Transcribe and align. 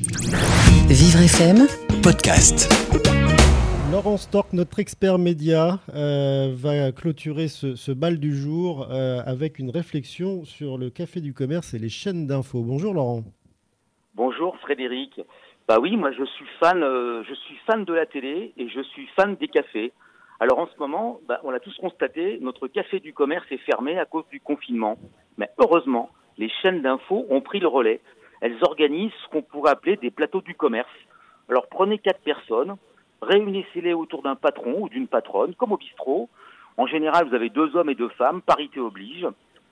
Vivre 0.00 1.24
FM, 1.24 1.66
podcast. 2.04 2.70
Laurent 3.90 4.16
Stork, 4.16 4.52
notre 4.52 4.78
expert 4.78 5.18
média, 5.18 5.80
euh, 5.92 6.54
va 6.54 6.92
clôturer 6.92 7.48
ce, 7.48 7.74
ce 7.74 7.90
bal 7.90 8.20
du 8.20 8.32
jour 8.32 8.86
euh, 8.92 9.18
avec 9.26 9.58
une 9.58 9.70
réflexion 9.70 10.44
sur 10.44 10.78
le 10.78 10.90
café 10.90 11.20
du 11.20 11.34
commerce 11.34 11.74
et 11.74 11.80
les 11.80 11.88
chaînes 11.88 12.28
d'infos. 12.28 12.62
Bonjour 12.62 12.94
Laurent. 12.94 13.24
Bonjour 14.14 14.56
Frédéric. 14.58 15.20
Bah 15.66 15.78
oui, 15.80 15.96
moi 15.96 16.12
je 16.12 16.22
suis 16.22 16.46
fan, 16.60 16.80
euh, 16.84 17.24
je 17.28 17.34
suis 17.34 17.56
fan 17.66 17.84
de 17.84 17.92
la 17.92 18.06
télé 18.06 18.52
et 18.56 18.68
je 18.68 18.80
suis 18.80 19.08
fan 19.16 19.34
des 19.34 19.48
cafés. 19.48 19.90
Alors 20.38 20.60
en 20.60 20.68
ce 20.68 20.78
moment, 20.78 21.18
bah, 21.26 21.40
on 21.42 21.50
l'a 21.50 21.58
tous 21.58 21.76
constaté, 21.78 22.38
notre 22.40 22.68
café 22.68 23.00
du 23.00 23.12
commerce 23.12 23.46
est 23.50 23.58
fermé 23.66 23.98
à 23.98 24.04
cause 24.04 24.28
du 24.30 24.38
confinement. 24.38 24.96
Mais 25.38 25.50
heureusement, 25.58 26.10
les 26.36 26.48
chaînes 26.62 26.82
d'infos 26.82 27.26
ont 27.30 27.40
pris 27.40 27.58
le 27.58 27.66
relais. 27.66 28.00
Elles 28.40 28.58
organisent 28.62 29.12
ce 29.24 29.28
qu'on 29.30 29.42
pourrait 29.42 29.72
appeler 29.72 29.96
des 29.96 30.10
plateaux 30.10 30.40
du 30.40 30.54
commerce. 30.54 30.88
Alors 31.48 31.66
prenez 31.68 31.98
quatre 31.98 32.20
personnes, 32.20 32.76
réunissez-les 33.22 33.94
autour 33.94 34.22
d'un 34.22 34.36
patron 34.36 34.82
ou 34.82 34.88
d'une 34.88 35.08
patronne, 35.08 35.54
comme 35.54 35.72
au 35.72 35.76
bistrot. 35.76 36.28
En 36.76 36.86
général, 36.86 37.28
vous 37.28 37.34
avez 37.34 37.50
deux 37.50 37.74
hommes 37.76 37.90
et 37.90 37.94
deux 37.94 38.10
femmes, 38.10 38.42
parité 38.42 38.80
oblige. 38.80 39.26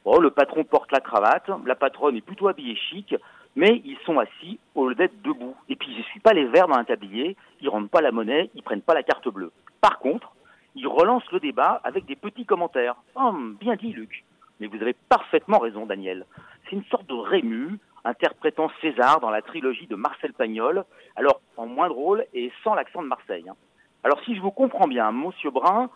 Le 0.07 0.30
patron 0.30 0.65
porte 0.65 0.93
la 0.93 1.01
cravate, 1.01 1.51
la 1.65 1.74
patronne 1.74 2.16
est 2.16 2.21
plutôt 2.21 2.48
habillée 2.48 2.77
chic, 2.77 3.15
mais 3.55 3.83
ils 3.84 3.98
sont 4.05 4.19
assis 4.19 4.59
au 4.74 4.88
lieu 4.88 4.95
d'être 4.95 5.21
debout. 5.23 5.57
Et 5.69 5.77
puis 5.77 5.88
ils 5.91 5.98
n'essuient 5.98 6.21
pas 6.21 6.33
les 6.33 6.46
verres 6.46 6.69
dans 6.69 6.77
un 6.77 6.85
tablier, 6.85 7.37
ils 7.60 7.69
rendent 7.69 7.91
pas 7.91 8.01
la 8.01 8.12
monnaie, 8.12 8.51
ils 8.55 8.62
prennent 8.62 8.83
pas 8.83 8.95
la 8.95 9.02
carte 9.02 9.29
bleue. 9.29 9.52
Par 9.80 9.98
contre, 9.98 10.33
ils 10.74 10.87
relancent 10.87 11.30
le 11.33 11.41
débat 11.41 11.80
avec 11.85 12.07
des 12.07 12.16
petits 12.16 12.45
commentaires. 12.45 12.96
Oh, 13.15 13.33
bien 13.60 13.77
dit 13.77 13.93
Luc. 13.93 14.24
Mais 14.60 14.69
vous 14.69 14.80
avez 14.80 14.95
parfaitement 15.09 15.59
raison 15.59 15.87
Daniel. 15.87 16.24
C'est 16.65 16.77
une 16.77 16.85
sorte 16.85 17.07
de 17.07 17.15
rému 17.15 17.79
interprétant 18.06 18.70
César 18.80 19.20
dans 19.20 19.30
la 19.30 19.42
trilogie 19.42 19.87
de 19.87 19.96
Marcel 19.96 20.33
Pagnol, 20.33 20.84
alors 21.16 21.41
en 21.56 21.66
moins 21.66 21.88
drôle 21.88 22.24
et 22.32 22.52
sans 22.62 22.74
l'accent 22.74 23.02
de 23.02 23.09
Marseille. 23.09 23.45
hein. 23.48 23.56
Alors 24.05 24.20
si 24.24 24.37
je 24.37 24.40
vous 24.40 24.52
comprends 24.52 24.87
bien, 24.87 25.10
Monsieur 25.13 25.51
Brun, 25.51 25.90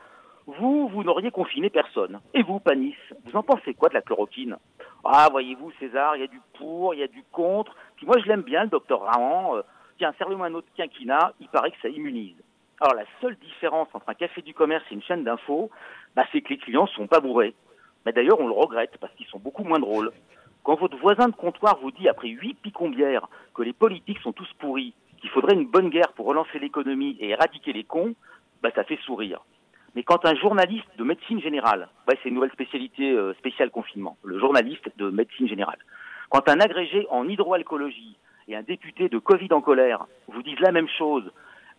vous, 0.47 0.89
vous 0.89 1.05
n'auriez 1.05 1.30
confiné 1.30 1.70
personne. 1.70 2.20
Et 2.34 2.42
vous, 2.42 2.58
Panis, 2.58 2.97
vous 3.25 3.36
en 3.36 3.42
pensez 3.42 3.75
quoi 3.75 3.89
de 3.89 3.94
la 3.94 4.02
chloroquine? 4.02 4.56
Ah, 5.05 5.28
voyez-vous, 5.30 5.70
César, 5.78 6.17
il 6.17 6.20
y 6.20 6.25
a 6.25 6.27
du 6.27 6.41
pour, 6.58 6.92
il 6.94 7.00
y 7.00 7.02
a 7.02 7.08
du 7.08 7.22
contre. 7.30 7.75
Puis 7.97 8.06
moi, 8.06 8.17
je 8.19 8.27
l'aime 8.27 8.42
bien, 8.42 8.64
le 8.64 8.70
docteur 8.70 9.02
Rahan. 9.02 9.56
Euh, 9.56 9.62
tiens, 9.98 10.12
servez-moi 10.19 10.47
un 10.47 10.55
autre 10.55 10.69
quinquina, 10.77 11.33
il 11.41 11.48
paraît 11.48 11.70
que 11.70 11.80
ça 11.80 11.89
immunise. 11.89 12.36
Alors 12.80 12.95
la 12.95 13.05
seule 13.20 13.36
différence 13.36 13.89
entre 13.92 14.08
un 14.08 14.14
café 14.14 14.42
du 14.42 14.55
commerce 14.55 14.84
et 14.91 14.95
une 14.95 15.02
chaîne 15.02 15.22
d'infos, 15.22 15.70
bah, 16.17 16.24
c'est 16.33 16.41
que 16.41 16.48
les 16.48 16.58
clients 16.58 16.86
sont 16.86 17.06
pas 17.06 17.20
bourrés. 17.20 17.55
Mais 18.05 18.12
d'ailleurs, 18.12 18.41
on 18.41 18.47
le 18.47 18.55
regrette 18.55 18.97
parce 18.98 19.12
qu'ils 19.14 19.27
sont 19.27 19.39
beaucoup 19.39 19.62
moins 19.62 19.78
drôles. 19.78 20.11
Quand 20.62 20.77
votre 20.78 20.97
voisin 20.98 21.28
de 21.28 21.34
comptoir 21.34 21.78
vous 21.80 21.91
dit 21.91 22.08
après 22.08 22.28
huit 22.28 22.55
picombières 22.55 23.28
que 23.55 23.62
les 23.62 23.72
politiques 23.72 24.20
sont 24.20 24.33
tous 24.33 24.50
pourris, 24.58 24.94
qu'il 25.20 25.30
faudrait 25.30 25.55
une 25.55 25.67
bonne 25.67 25.89
guerre 25.89 26.12
pour 26.12 26.27
relancer 26.27 26.58
l'économie 26.58 27.17
et 27.20 27.30
éradiquer 27.30 27.72
les 27.72 27.84
cons, 27.84 28.14
bah 28.62 28.70
ça 28.75 28.84
fait 28.84 28.98
sourire. 29.05 29.41
Mais 29.94 30.02
quand 30.02 30.25
un 30.25 30.34
journaliste 30.36 30.89
de 30.98 31.05
médecine 31.05 31.41
générale, 31.41 31.89
ouais, 32.08 32.19
c'est 32.22 32.28
une 32.28 32.36
nouvelle 32.36 32.52
spécialité 32.52 33.11
euh, 33.11 33.34
spéciale 33.34 33.70
confinement, 33.70 34.17
le 34.22 34.39
journaliste 34.39 34.89
de 34.97 35.11
médecine 35.11 35.48
générale, 35.48 35.78
quand 36.28 36.48
un 36.48 36.61
agrégé 36.61 37.06
en 37.11 37.28
hydroalcoologie 37.28 38.17
et 38.47 38.55
un 38.55 38.62
député 38.62 39.08
de 39.08 39.19
Covid 39.19 39.48
en 39.52 39.61
colère 39.61 40.06
vous 40.28 40.42
disent 40.42 40.61
la 40.61 40.72
même 40.72 40.89
chose, 40.97 41.28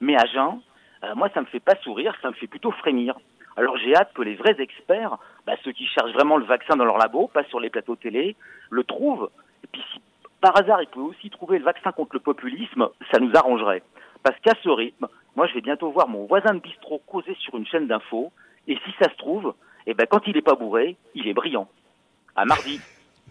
mais 0.02 0.16
à 0.16 0.26
jeun, 0.26 0.60
euh, 1.04 1.16
moi 1.16 1.30
ça 1.34 1.42
me 1.42 1.46
fait 1.46 1.62
pas 1.62 1.76
sourire, 1.84 2.16
ça 2.22 2.30
me 2.30 2.34
fait 2.34 2.48
plutôt 2.48 2.72
frémir. 2.72 3.16
Alors 3.58 3.78
j'ai 3.78 3.96
hâte 3.96 4.14
que 4.14 4.22
les 4.22 4.36
vrais 4.36 4.56
experts, 4.60 5.18
bah, 5.46 5.54
ceux 5.64 5.72
qui 5.72 5.86
cherchent 5.88 6.14
vraiment 6.14 6.38
le 6.38 6.46
vaccin 6.46 6.76
dans 6.76 6.86
leur 6.86 6.98
labo, 6.98 7.28
pas 7.28 7.44
sur 7.46 7.60
les 7.60 7.70
plateaux 7.70 7.96
télé, 7.96 8.36
le 8.70 8.84
trouvent. 8.84 9.30
Et 9.64 9.68
puis 9.68 9.82
si 9.94 10.02
par 10.40 10.58
hasard 10.58 10.82
ils 10.82 10.88
pouvaient 10.88 11.16
aussi 11.16 11.30
trouver 11.30 11.60
le 11.60 11.66
vaccin 11.66 11.92
contre 11.92 12.16
le 12.16 12.20
populisme, 12.20 12.90
ça 13.12 13.20
nous 13.20 13.32
arrangerait. 13.36 13.84
Parce 14.24 14.40
qu'à 14.40 14.54
ce 14.64 14.70
rythme, 14.70 15.08
moi 15.36 15.48
je 15.48 15.54
vais 15.54 15.62
bientôt 15.62 15.92
voir 15.92 16.08
mon 16.08 16.26
voisin 16.26 16.54
de 16.54 16.60
bistrot 16.60 17.02
causer 17.06 17.36
sur 17.40 17.58
une 17.58 17.66
chaîne 17.66 17.88
d'infos, 17.88 18.32
et 18.68 18.76
si 18.86 18.92
ça 19.00 19.10
se 19.12 19.18
trouve, 19.18 19.54
eh 19.88 19.94
ben 19.94 20.06
quand 20.10 20.22
il 20.28 20.38
est 20.38 20.42
pas 20.42 20.56
bourré, 20.56 20.98
il 21.16 21.28
est 21.28 21.34
brillant. 21.34 21.68
À 22.36 22.46
mardi. 22.46 22.80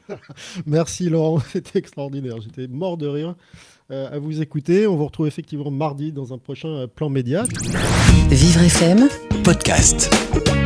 Merci 0.66 1.08
Laurent, 1.08 1.38
c'était 1.47 1.78
extraordinaire. 1.78 2.41
J'étais 2.41 2.69
mort 2.69 2.97
de 2.97 3.06
rire 3.06 3.34
euh, 3.91 4.10
à 4.10 4.19
vous 4.19 4.42
écouter. 4.42 4.87
On 4.87 4.97
vous 4.97 5.06
retrouve 5.06 5.26
effectivement 5.26 5.70
mardi 5.70 6.12
dans 6.12 6.32
un 6.32 6.38
prochain 6.38 6.69
euh, 6.69 6.87
plan 6.87 7.08
média. 7.08 7.44
Vivre 8.31 8.62
FM, 8.62 9.08
Podcast. 9.42 10.59